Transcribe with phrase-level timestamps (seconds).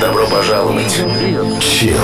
[0.00, 1.02] Добро пожаловать.
[1.60, 1.96] Chill.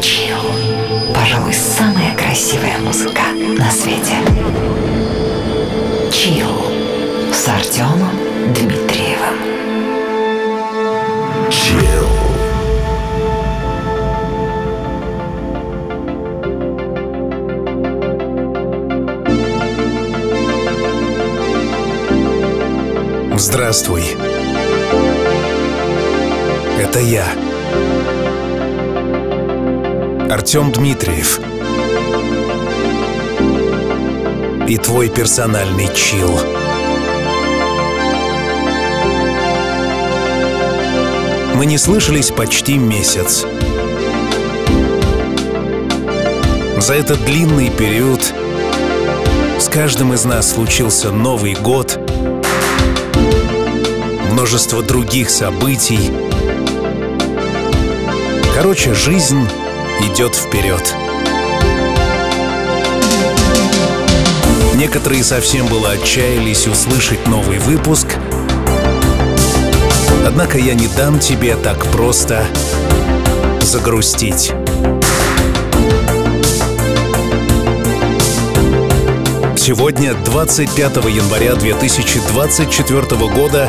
[0.00, 1.12] Chill.
[1.12, 3.22] Пожалуй, самая красивая музыка
[3.58, 4.14] на свете.
[6.10, 8.16] Chill с Артемом
[8.54, 9.36] Дмитриевым.
[11.48, 12.17] Chill.
[23.50, 24.02] Здравствуй.
[26.78, 27.24] Это я.
[30.30, 31.40] Артем Дмитриев.
[34.68, 36.30] И твой персональный чил.
[41.54, 43.46] Мы не слышались почти месяц.
[46.76, 48.20] За этот длинный период
[49.58, 51.98] с каждым из нас случился Новый год,
[54.48, 56.10] множество других событий.
[58.54, 59.46] Короче, жизнь
[60.00, 60.94] идет вперед.
[64.74, 68.06] Некоторые совсем было отчаялись услышать новый выпуск.
[70.26, 72.42] Однако я не дам тебе так просто
[73.60, 74.54] загрустить.
[79.58, 83.02] Сегодня, 25 января 2024
[83.34, 83.68] года,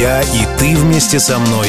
[0.00, 1.68] я и ты вместе со мной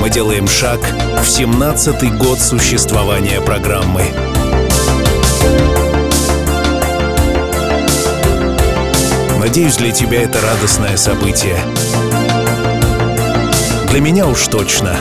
[0.00, 4.04] мы делаем шаг в 17-й год существования программы.
[9.40, 11.56] Надеюсь, для тебя это радостное событие.
[13.90, 14.96] Для меня уж точно.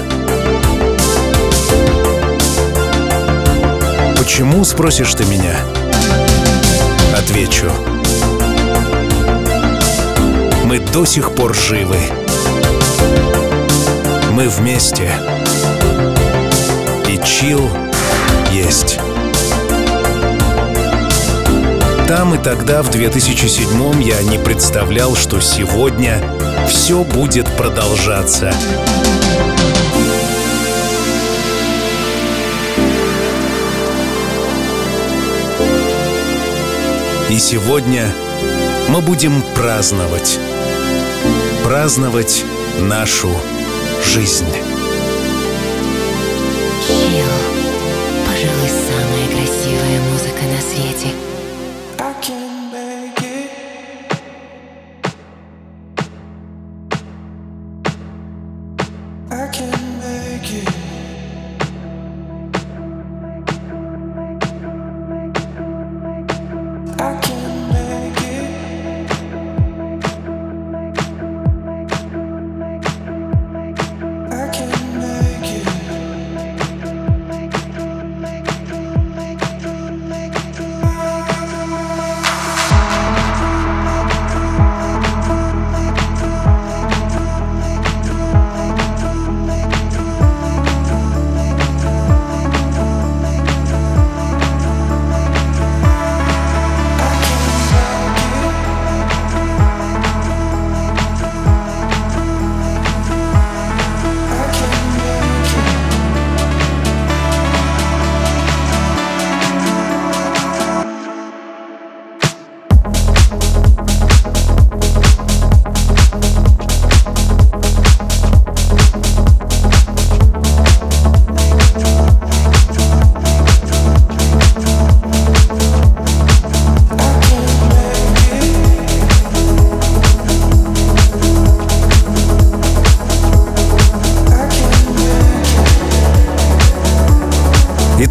[4.17, 5.56] Почему, спросишь ты меня?
[7.16, 7.72] Отвечу.
[10.66, 12.00] Мы до сих пор живы.
[14.31, 15.12] Мы вместе.
[17.07, 17.69] И чил
[18.51, 19.00] есть.
[22.07, 26.22] Там и тогда, в 2007 я не представлял, что сегодня
[26.67, 28.53] все будет продолжаться.
[37.29, 38.13] И сегодня
[38.89, 40.38] мы будем праздновать.
[41.63, 42.44] Праздновать
[42.79, 43.29] нашу
[44.03, 44.45] жизнь.
[46.87, 47.25] Chill.
[48.25, 51.31] Пожалуй, самая красивая музыка на свете.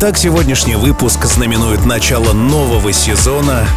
[0.02, 3.68] Итак, сегодняшний выпуск знаменует начало нового сезона,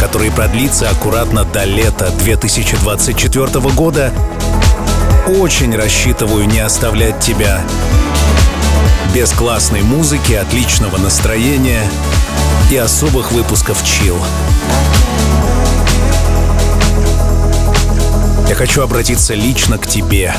[0.00, 4.12] который продлится аккуратно до лета 2024 года.
[5.26, 7.64] Очень рассчитываю не оставлять тебя
[9.12, 11.82] без классной музыки, отличного настроения
[12.70, 14.16] и особых выпусков чил.
[18.48, 20.32] Я хочу обратиться лично к тебе.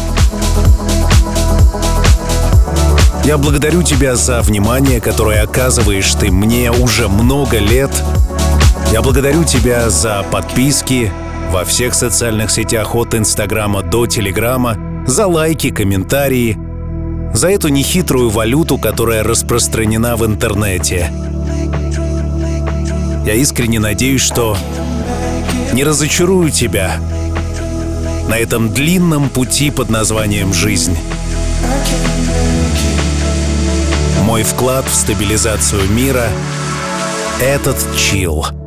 [3.25, 7.89] Я благодарю тебя за внимание, которое оказываешь ты мне уже много лет.
[8.91, 11.09] Я благодарю тебя за подписки
[11.49, 14.77] во всех социальных сетях от Инстаграма до Телеграма,
[15.07, 16.57] за лайки, комментарии,
[17.33, 21.09] за эту нехитрую валюту, которая распространена в интернете.
[23.25, 24.57] Я искренне надеюсь, что
[25.71, 26.97] не разочарую тебя
[28.27, 30.97] на этом длинном пути под названием «Жизнь».
[34.23, 36.29] Мой вклад в стабилизацию мира—
[37.41, 38.62] этот чил.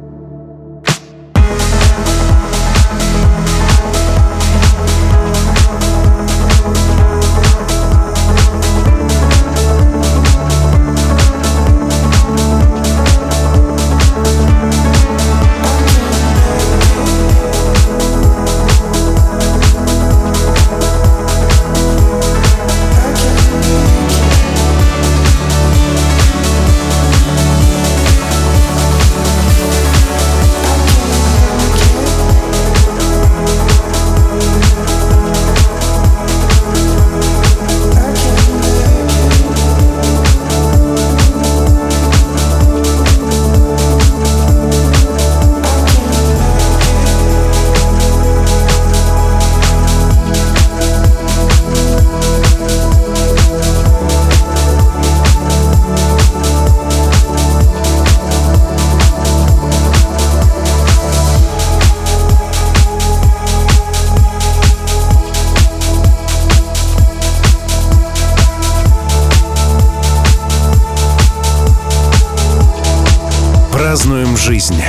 [74.47, 74.81] Жизнь.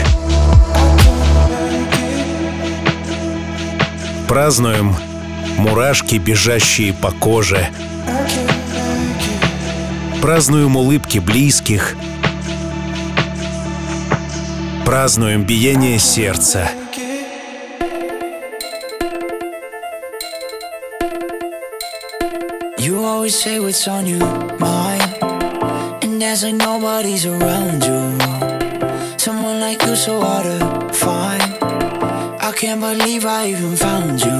[4.27, 4.95] Празднуем
[5.57, 7.67] мурашки, бежащие по коже.
[10.21, 11.95] Празднуем улыбки близких.
[14.85, 16.69] Празднуем биение сердца.
[23.27, 24.23] Say what's on your
[24.57, 25.17] mind,
[26.01, 28.46] and there's like nobody's around you.
[29.67, 31.43] Like you so hard to find.
[32.41, 34.39] I can't believe I even found you.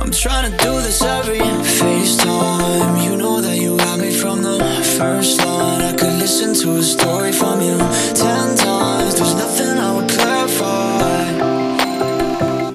[0.00, 3.04] I'm trying to do this every FaceTime.
[3.04, 4.60] You know that you got me from the
[4.96, 5.82] first line.
[5.82, 7.76] I could listen to a story from you
[8.14, 9.16] ten times.
[9.16, 11.24] There's nothing I would clarify.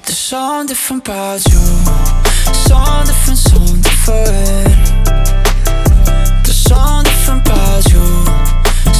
[0.04, 1.64] There's something different about you.
[2.68, 4.76] Something different, something different.
[6.44, 8.04] There's something different about you.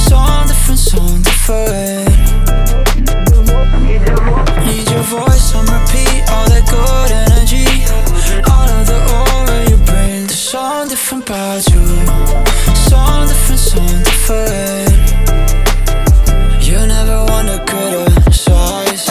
[0.07, 2.12] Something different, something different.
[11.33, 11.83] About you.
[12.89, 14.93] Something different, something different.
[16.61, 19.09] You never want to criticize,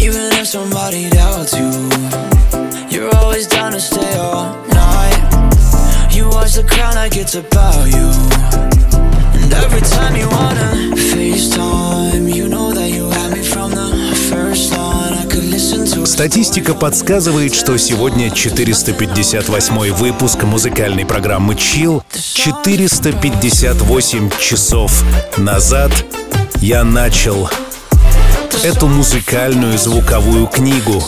[0.00, 1.70] even if somebody doubts you.
[2.88, 5.18] You're always down to stay all night.
[6.14, 8.08] You watch the crowd like it's about you.
[9.42, 12.67] And every time you wanna FaceTime, you know
[16.04, 22.02] Статистика подсказывает, что сегодня 458 выпуск музыкальной программы Chill.
[22.12, 25.04] 458 часов
[25.36, 25.92] назад
[26.56, 27.50] я начал
[28.62, 31.02] эту музыкальную звуковую книгу.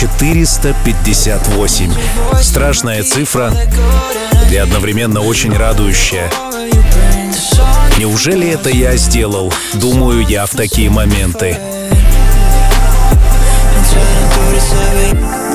[0.00, 1.92] 458.
[2.40, 3.52] Страшная цифра
[4.50, 6.30] и одновременно очень радующая.
[7.98, 9.52] Неужели это я сделал?
[9.74, 11.58] Думаю я в такие моменты.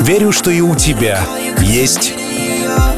[0.02, 1.22] Верю, что и у тебя
[1.60, 2.14] есть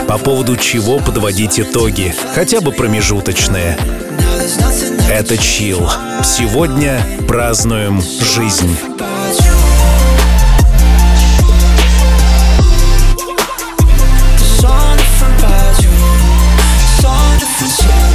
[0.07, 3.77] по поводу чего подводить итоги, хотя бы промежуточные.
[5.09, 5.89] Это чил.
[6.23, 8.75] Сегодня празднуем жизнь.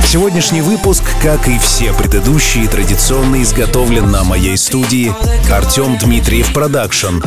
[0.04, 5.14] Сегодняшний выпуск, как и все предыдущие, традиционно изготовлен на моей студии
[5.52, 7.20] Артем Дмитриев Продакшн.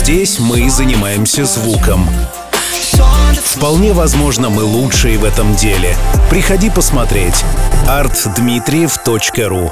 [0.00, 2.08] Здесь мы занимаемся звуком.
[3.44, 5.94] Вполне возможно, мы лучшие в этом деле.
[6.30, 7.44] Приходи посмотреть.
[7.86, 9.70] artdmitriev.ru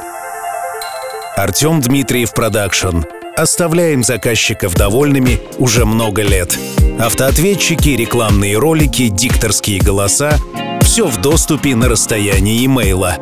[1.34, 3.04] Артем Дмитриев Продакшн.
[3.38, 6.58] Оставляем заказчиков довольными уже много лет.
[7.00, 10.36] Автоответчики, рекламные ролики, дикторские голоса—
[10.82, 13.16] все в доступе на расстоянии имейла.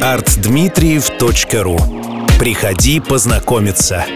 [0.00, 4.06] artdmitriev.ru Приходи познакомиться.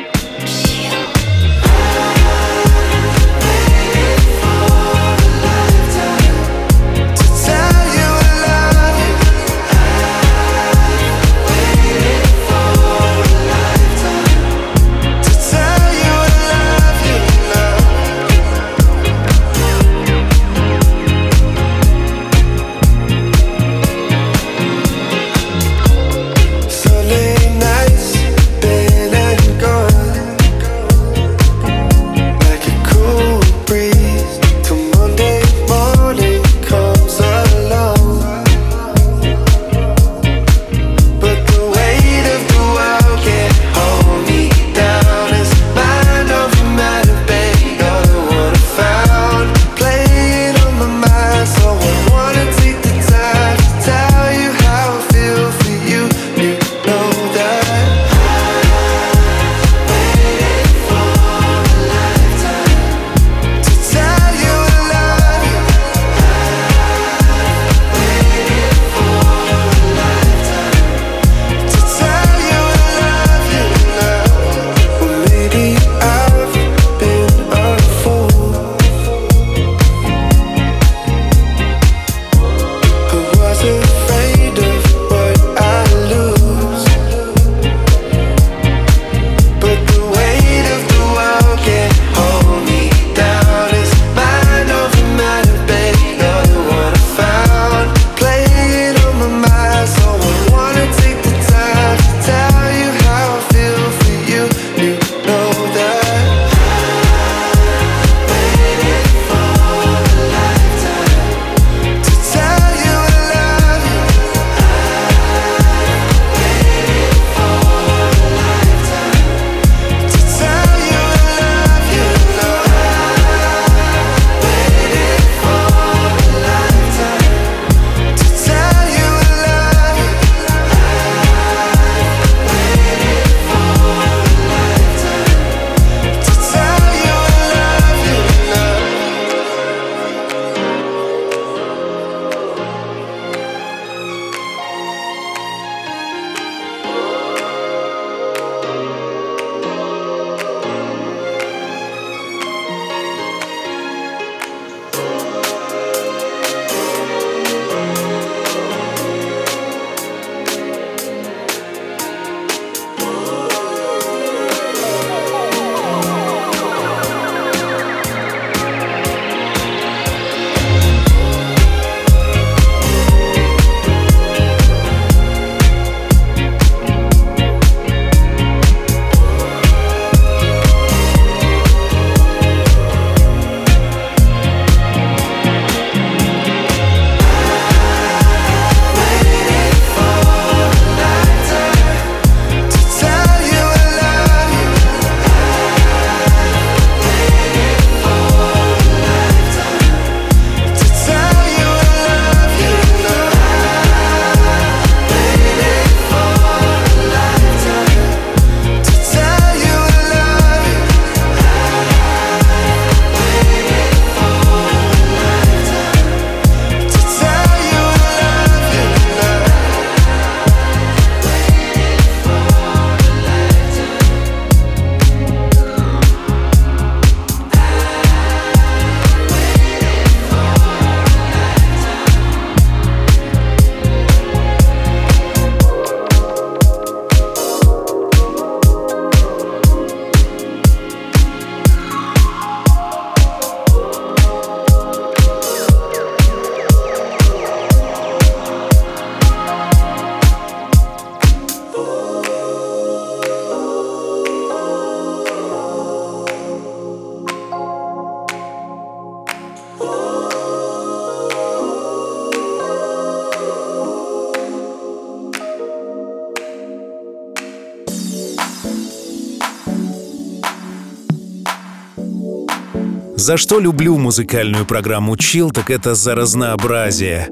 [273.25, 277.31] За что люблю музыкальную программу «Чил», так это за разнообразие.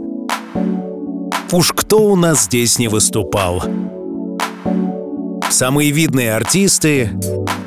[1.52, 3.62] Уж кто у нас здесь не выступал?
[5.50, 7.10] Самые видные артисты,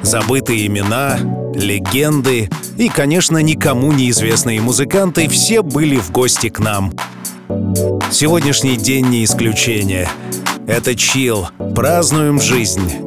[0.01, 1.20] забытые имена,
[1.53, 6.94] легенды и, конечно, никому неизвестные музыканты все были в гости к нам.
[8.10, 10.10] Сегодняшний день не исключение.
[10.65, 11.50] Это «Чил».
[11.75, 13.05] Празднуем жизнь.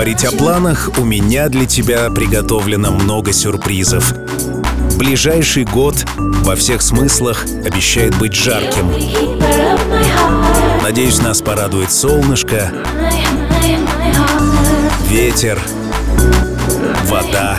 [0.00, 4.14] говорить о планах, у меня для тебя приготовлено много сюрпризов.
[4.96, 8.90] Ближайший год во всех смыслах обещает быть жарким.
[10.82, 12.72] Надеюсь, нас порадует солнышко,
[15.06, 15.60] ветер,
[17.04, 17.58] вода.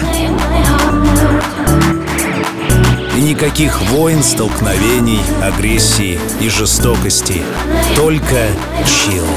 [3.16, 7.44] И никаких войн, столкновений, агрессии и жестокости.
[7.96, 8.48] Только
[8.88, 9.28] чил.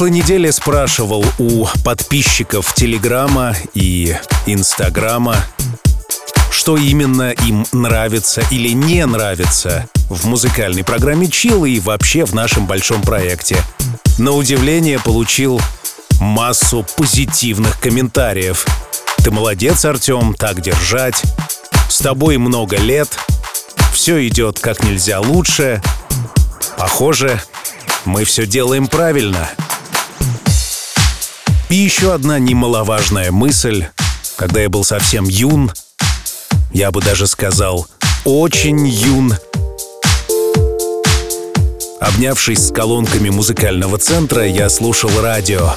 [0.00, 5.36] Прошлой неделе спрашивал у подписчиков Телеграма и Инстаграма,
[6.50, 12.64] что именно им нравится или не нравится в музыкальной программе Chill и вообще в нашем
[12.64, 13.62] большом проекте.
[14.16, 15.60] На удивление получил
[16.18, 18.64] массу позитивных комментариев.
[19.18, 21.22] Ты молодец, Артем, так держать.
[21.90, 23.18] С тобой много лет.
[23.92, 25.82] Все идет как нельзя лучше.
[26.78, 27.38] Похоже,
[28.06, 29.50] мы все делаем правильно.
[31.70, 33.86] И еще одна немаловажная мысль.
[34.36, 35.70] Когда я был совсем юн,
[36.72, 37.86] я бы даже сказал,
[38.24, 39.34] очень юн,
[42.00, 45.74] Обнявшись с колонками музыкального центра, я слушал радио.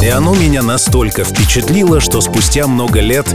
[0.00, 3.26] И оно меня настолько впечатлило, что спустя много лет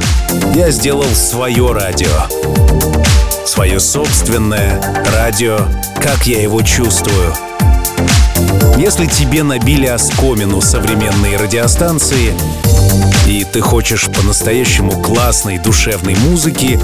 [0.56, 2.28] я сделал свое радио.
[3.46, 4.82] Свое собственное
[5.14, 5.60] радио,
[6.02, 7.36] как я его чувствую.
[8.78, 12.34] Если тебе набили оскомину современные радиостанции,
[13.28, 16.80] и ты хочешь по-настоящему классной душевной музыки,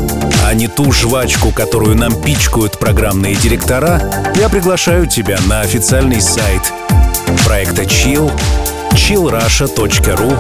[0.46, 4.02] а не ту жвачку, которую нам пичкают программные директора,
[4.36, 6.62] я приглашаю тебя на официальный сайт
[7.44, 8.32] проекта Chill,
[8.94, 10.38] chillrusha.ru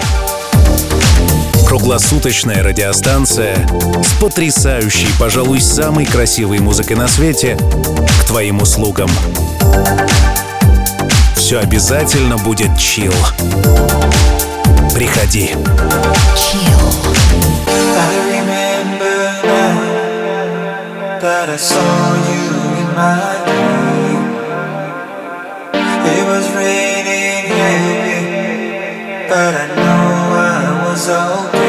[1.68, 3.68] Круглосуточная радиостанция
[4.02, 7.58] с потрясающей, пожалуй, самой красивой музыкой на свете
[8.22, 9.10] к твоим услугам.
[11.48, 13.14] Все обязательно будет чил.
[14.94, 15.56] Приходи.
[29.30, 31.67] But I know I was okay.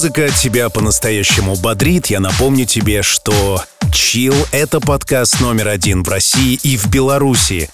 [0.00, 6.58] музыка тебя по-настоящему бодрит, я напомню тебе, что Chill— это подкаст номер один в России
[6.62, 7.68] и в Беларуси.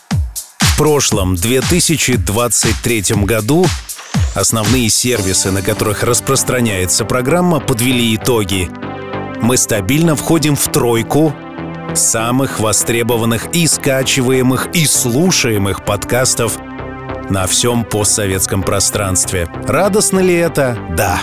[0.59, 3.65] В прошлом, 2023 году,
[4.35, 8.69] основные сервисы, на которых распространяется программа, подвели итоги.
[9.41, 11.33] Мы стабильно входим в тройку
[11.95, 16.59] самых востребованных и скачиваемых и слушаемых подкастов
[17.31, 19.49] на всем постсоветском пространстве.
[19.69, 20.77] Радостно ли это?
[20.97, 21.21] Да.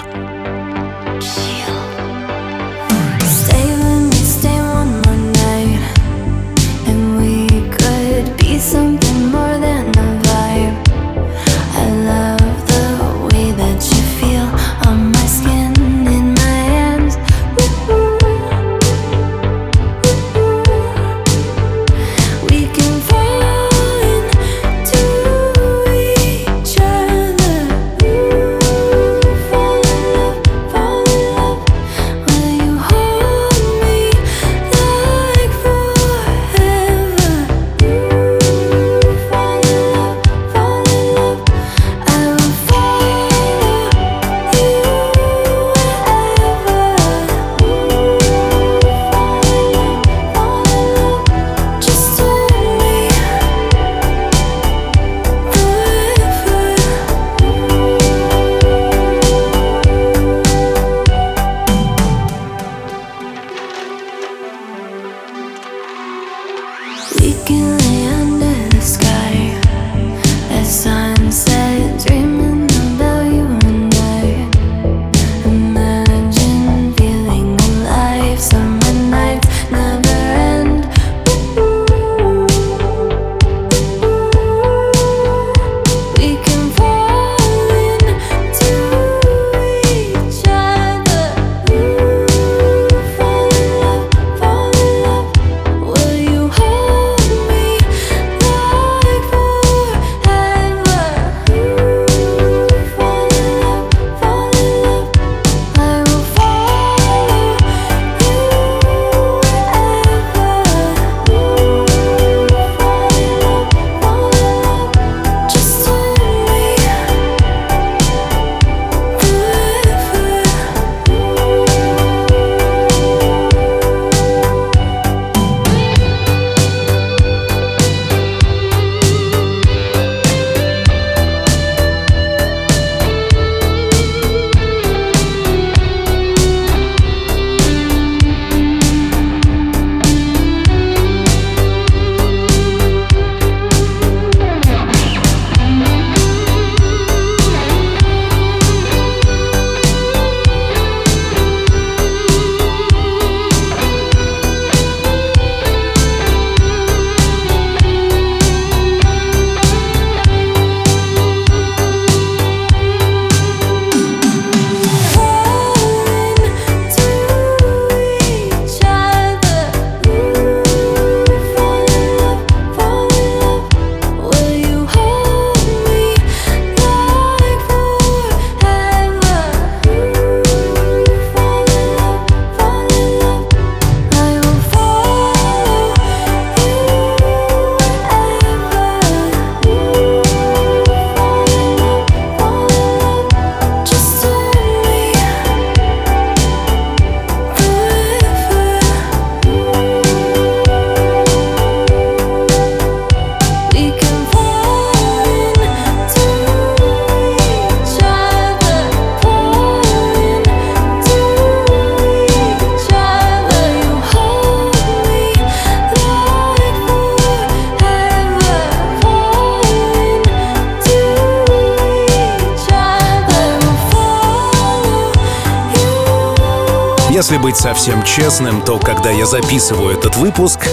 [227.53, 230.67] Быть совсем честным, то когда я записываю этот выпуск,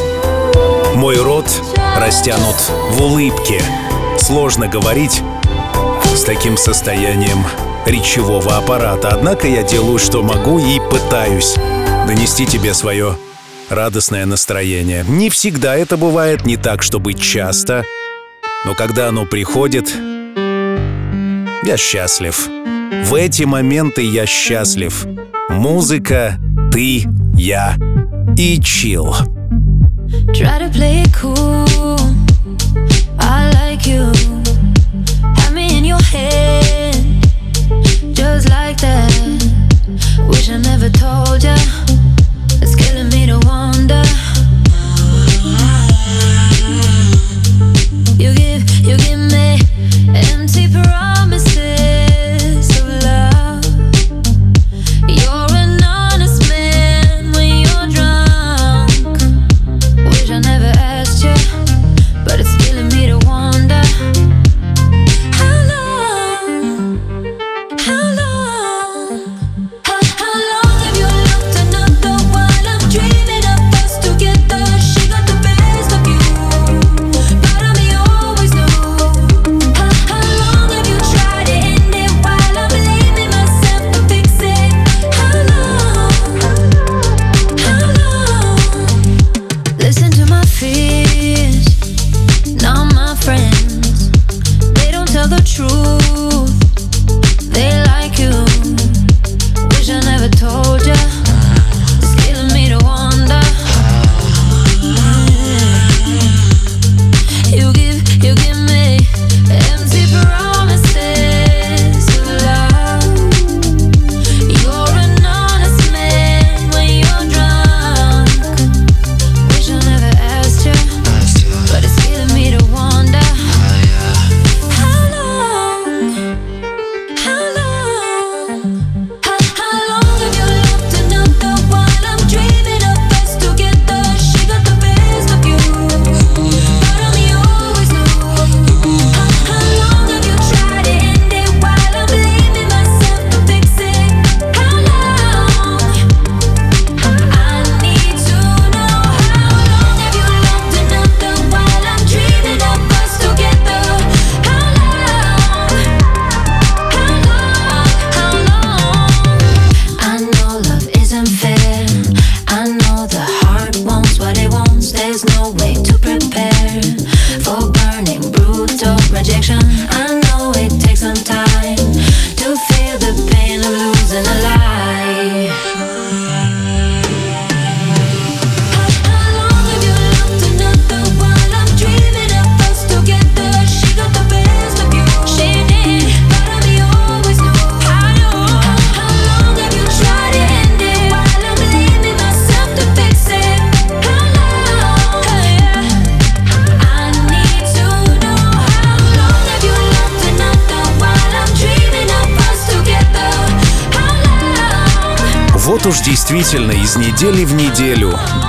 [0.95, 1.47] мой рот
[1.97, 2.57] растянут
[2.91, 3.63] в улыбке.
[4.19, 5.23] Сложно говорить
[6.15, 7.45] с таким состоянием
[7.87, 9.09] речевого аппарата.
[9.09, 11.55] Однако я делаю, что могу и пытаюсь
[12.07, 13.17] донести тебе свое
[13.69, 15.05] радостное настроение.
[15.07, 17.85] Не всегда это бывает, не так, чтобы часто.
[18.65, 19.95] Но когда оно приходит,
[21.63, 22.49] я счастлив.
[23.05, 25.07] В эти моменты я счастлив.
[25.51, 26.39] Музыка,
[26.72, 27.76] ты, я
[28.38, 29.16] и чил.
[30.34, 31.98] Try to play it cool.
[33.20, 34.12] I like you.
[35.38, 36.96] Have me in your head.
[38.14, 39.12] Just like that.
[40.28, 41.56] Wish I never told ya.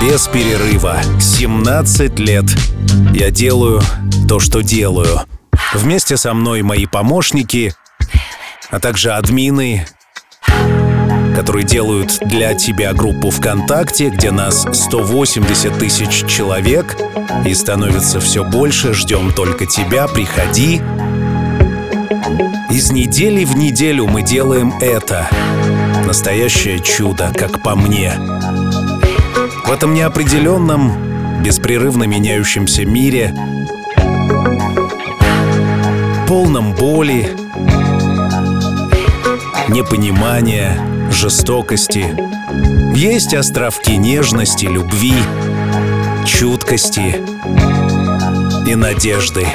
[0.02, 2.44] Без перерыва, 17 лет
[3.14, 3.80] я делаю
[4.28, 5.20] то, что делаю.
[5.74, 7.72] Вместе со мной мои помощники,
[8.70, 9.86] а также админы,
[11.36, 16.96] которые делают для тебя группу ВКонтакте, где нас 180 тысяч человек
[17.46, 18.94] и становится все больше.
[18.94, 20.82] Ждем только тебя, приходи.
[22.70, 25.28] Из недели в неделю мы делаем это.
[26.04, 28.14] Настоящее чудо, как по мне.
[29.72, 33.34] В этом неопределенном, беспрерывно меняющемся мире,
[36.28, 37.34] полном боли,
[39.70, 40.78] непонимания,
[41.10, 42.04] жестокости,
[42.94, 45.14] есть островки нежности, любви,
[46.26, 47.24] чуткости
[48.68, 49.46] и надежды.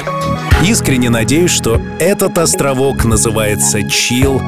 [0.64, 4.42] Искренне надеюсь, что этот островок называется Чил,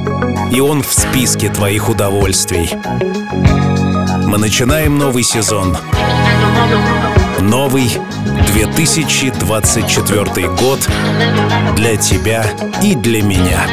[0.51, 2.71] и он в списке твоих удовольствий.
[4.31, 5.77] Мы начинаем новый сезон.
[7.41, 7.91] Новый
[8.53, 10.89] 2024 год
[11.75, 12.45] для тебя
[12.81, 13.67] и для меня.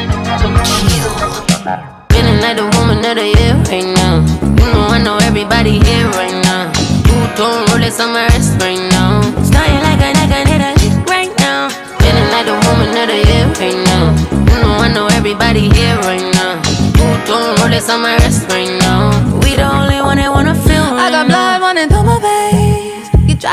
[17.28, 18.77] Don't roll it on my wrist right now.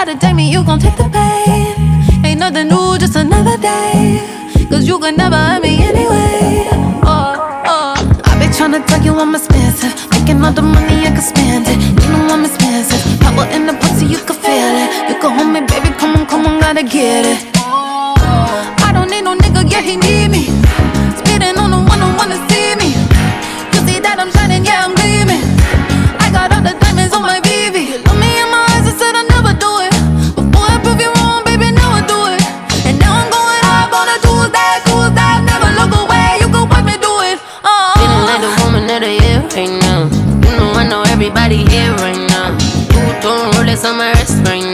[0.05, 2.23] To take me, you gon' take the pain.
[2.23, 4.21] Ain't nothing new, just another day.
[4.69, 6.67] Cause you can never hurt me anyway.
[7.01, 7.33] Oh,
[7.65, 8.21] oh.
[8.23, 9.93] I be tryna tell you I'm expensive.
[10.11, 11.77] Making all the money, I can spend it.
[12.03, 13.01] You know I'm expensive.
[13.19, 15.09] Power in the pussy, you can feel it.
[15.09, 17.55] You can hold me, baby, come on, come on, gotta get it.
[17.57, 20.64] I don't need no nigga, yeah, he need me.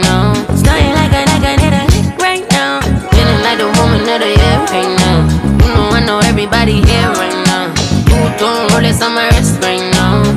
[0.00, 2.80] Like like I a lick right now.
[3.12, 5.18] Feeling like the woman of the year right now.
[5.60, 7.68] You know I know everybody here right now.
[8.08, 10.31] You don't Rolex on my wrist right now.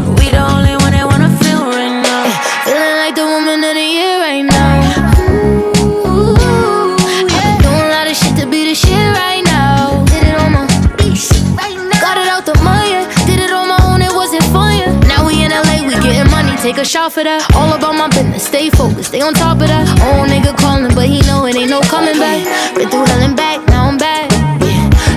[16.85, 17.41] A shot for that.
[17.57, 19.89] All about my business, stay focused, stay on top of that.
[20.05, 22.45] Old nigga calling, but he know it ain't no coming back.
[22.77, 24.29] Been through hell and back, now I'm back.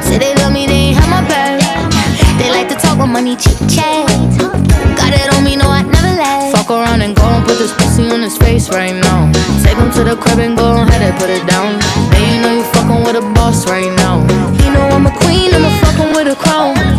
[0.04, 1.60] Say they love me, they ain't have my back.
[2.40, 4.08] They like to talk about money, chit chat.
[4.96, 6.56] Got it on me, no, I never lag.
[6.56, 9.28] Fuck around and go and put this pussy on his face right now.
[9.60, 11.76] Take him to the crib and go ahead and put it down.
[12.12, 14.24] They know you fucking with a boss right now.
[14.56, 16.97] He know I'm a queen, I'm a fucking with a crown.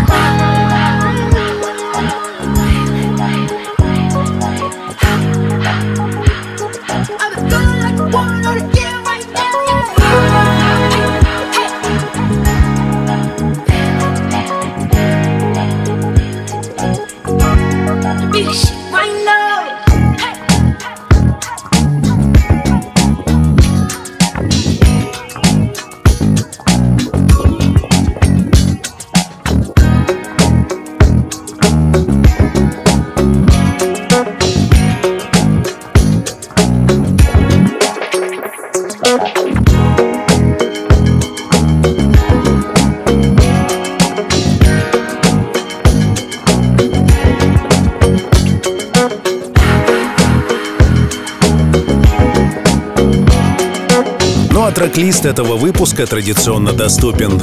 [54.89, 57.39] Трек-лист этого выпуска традиционно доступен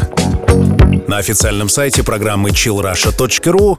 [1.06, 3.78] на официальном сайте программы chillrusha.ru,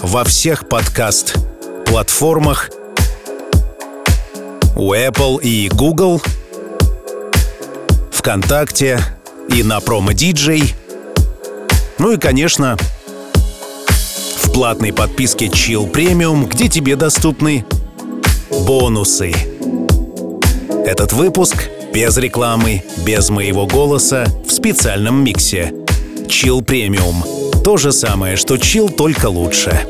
[0.00, 2.70] во всех подкаст-платформах,
[4.76, 6.22] у Apple и Google,
[8.10, 8.98] ВКонтакте
[9.48, 10.74] и на промо-диджей.
[11.98, 12.78] Ну и, конечно,
[14.38, 17.66] в платной подписке Chill Premium, где тебе доступны
[18.50, 19.34] бонусы.
[20.86, 25.72] Этот выпуск без рекламы, без моего голоса, в специальном миксе.
[26.26, 27.62] Chill Premium.
[27.62, 29.86] То же самое, что Chill, только лучше.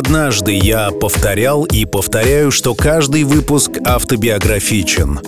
[0.00, 5.20] однажды я повторял и повторяю, что каждый выпуск автобиографичен.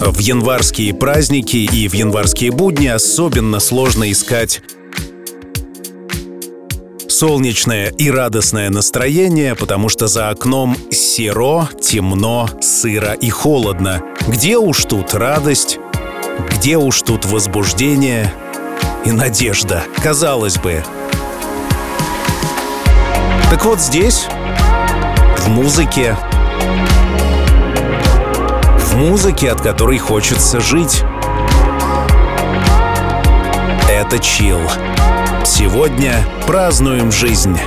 [0.00, 4.60] В январские праздники и в январские будни особенно сложно искать
[7.06, 14.02] солнечное и радостное настроение, потому что за окном серо, темно, сыро и холодно.
[14.26, 15.78] Где уж тут радость,
[16.56, 18.34] где уж тут возбуждение
[19.04, 20.82] и надежда, казалось бы.
[23.50, 24.28] Так вот здесь,
[25.38, 26.16] в музыке,
[28.78, 31.02] в музыке, от которой хочется жить.
[33.90, 34.60] Это чил.
[35.44, 36.14] Сегодня
[36.46, 37.58] празднуем жизнь.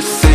[0.00, 0.27] should say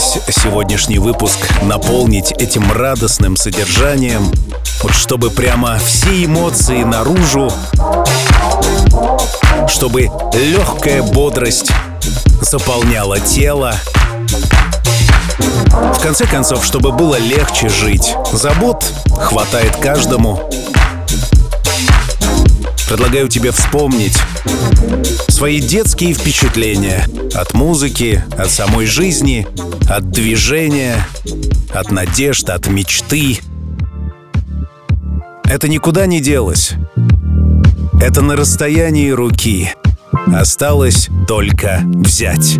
[0.00, 4.32] постаралась сегодняшний выпуск наполнить этим радостным содержанием,
[4.82, 7.52] вот чтобы прямо все эмоции наружу,
[9.68, 11.70] чтобы легкая бодрость
[12.40, 13.74] заполняла тело,
[15.38, 18.14] в конце концов, чтобы было легче жить.
[18.32, 18.84] Забот
[19.18, 20.40] хватает каждому.
[22.88, 24.18] Предлагаю тебе вспомнить
[25.28, 29.46] свои детские впечатления от музыки, от самой жизни–
[29.90, 31.04] от движения,
[31.74, 33.40] от надежд, от мечты.
[35.42, 36.74] Это никуда не делось.
[38.00, 39.74] Это на расстоянии руки.
[40.32, 42.56] Осталось только взять.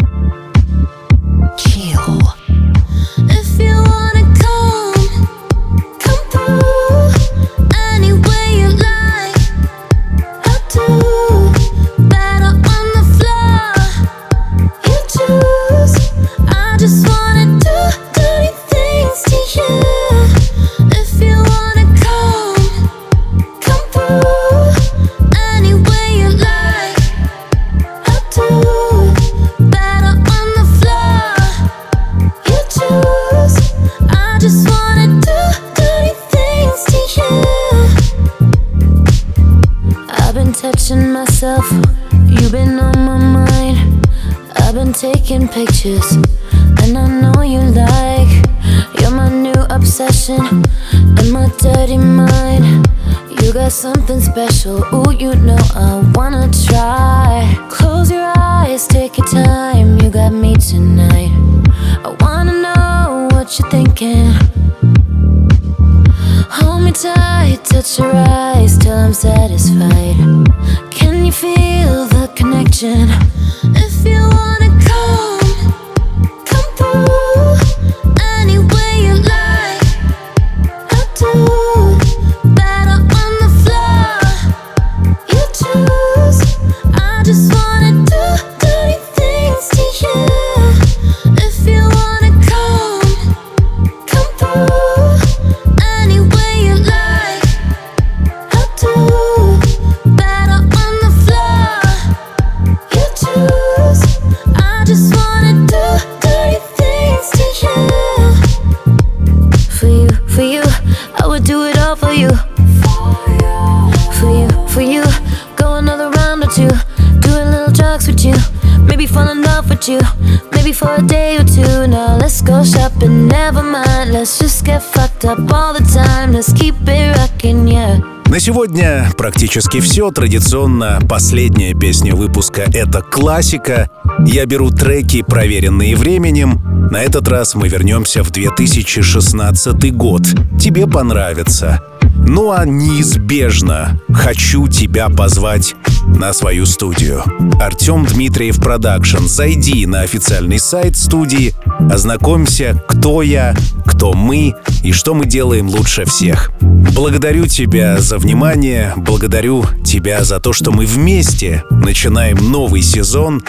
[128.26, 130.10] На сегодня практически все.
[130.10, 133.88] Традиционно последняя песня выпуска— это классика.
[134.26, 136.88] Я беру треки, проверенные временем.
[136.90, 140.22] На этот раз мы вернемся в 2016 год.
[140.60, 141.80] Тебе понравится.
[142.26, 145.74] Ну а неизбежно хочу тебя позвать
[146.06, 147.22] на свою студию.
[147.60, 149.26] Артем Дмитриев Продакшн.
[149.26, 151.54] Зайди на официальный сайт студии,
[151.90, 153.54] ознакомься, кто я,
[153.86, 156.52] кто мы и что мы делаем лучше всех.
[156.60, 163.42] Благодарю тебя за внимание, благодарю тебя за то, что мы вместе начинаем новый сезон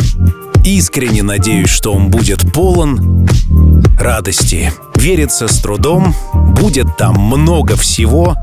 [0.64, 3.28] Искренне надеюсь, что он будет полон
[4.00, 4.72] радости.
[4.96, 8.36] Верится с трудом, будет там много всего,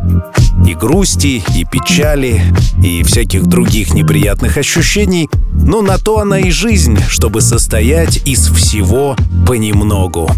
[0.66, 2.42] и грусти, и печали,
[2.82, 9.16] и всяких других неприятных ощущений, но на то она и жизнь, чтобы состоять из всего
[9.46, 10.30] понемногу.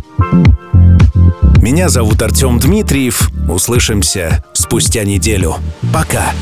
[1.62, 3.30] Меня зовут Артем Дмитриев.
[3.48, 5.56] Услышимся спустя неделю.
[5.92, 6.32] Пока.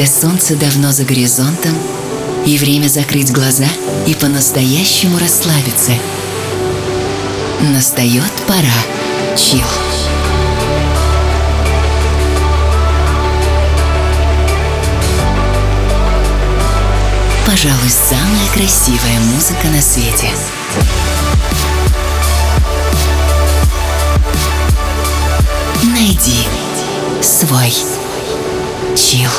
[0.00, 1.76] когда солнце давно за горизонтом,
[2.46, 3.66] и время закрыть глаза
[4.06, 5.92] и по-настоящему расслабиться.
[7.60, 8.62] Настает пора.
[9.36, 9.60] Чил.
[17.44, 20.30] Пожалуй, самая красивая музыка на свете.
[25.82, 26.46] Найди
[27.20, 27.74] свой
[28.96, 29.30] чил.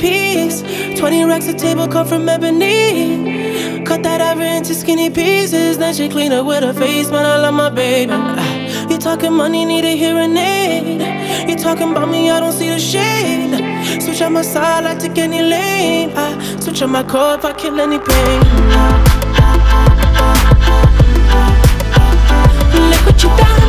[0.00, 0.62] piece.
[0.98, 3.84] 20 racks a table cut from ebony.
[3.84, 5.78] Cut that ever into skinny pieces.
[5.78, 7.24] Then she clean up with her face, man.
[7.24, 8.12] I love my baby.
[8.12, 11.48] Ah, you talking money, need a hearing aid.
[11.48, 14.02] You talking about me, I don't see the shade.
[14.02, 16.12] Switch on my side, I take any lane.
[16.16, 18.40] I switch on my core if I kill any pain.
[22.90, 23.59] Look what you done.